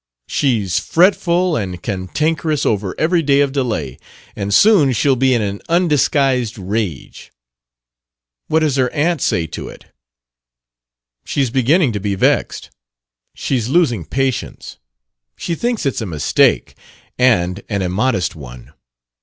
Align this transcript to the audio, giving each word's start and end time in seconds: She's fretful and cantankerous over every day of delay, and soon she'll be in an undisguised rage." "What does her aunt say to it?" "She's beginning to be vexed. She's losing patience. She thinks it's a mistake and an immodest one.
She's 0.27 0.79
fretful 0.79 1.55
and 1.55 1.79
cantankerous 1.83 2.65
over 2.65 2.95
every 2.97 3.21
day 3.21 3.41
of 3.41 3.51
delay, 3.51 3.99
and 4.35 4.51
soon 4.51 4.93
she'll 4.93 5.15
be 5.15 5.31
in 5.35 5.43
an 5.43 5.61
undisguised 5.69 6.57
rage." 6.57 7.31
"What 8.47 8.61
does 8.61 8.77
her 8.77 8.91
aunt 8.93 9.21
say 9.21 9.45
to 9.45 9.69
it?" 9.69 9.85
"She's 11.23 11.51
beginning 11.51 11.91
to 11.93 11.99
be 11.99 12.15
vexed. 12.15 12.71
She's 13.35 13.69
losing 13.69 14.03
patience. 14.03 14.79
She 15.37 15.53
thinks 15.53 15.85
it's 15.85 16.01
a 16.01 16.07
mistake 16.07 16.73
and 17.19 17.61
an 17.69 17.83
immodest 17.83 18.35
one. 18.35 18.73